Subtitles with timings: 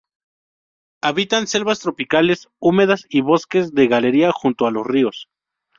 [1.03, 5.27] Habitan selvas tropicales húmedas y bosques de galería junto a los ríos.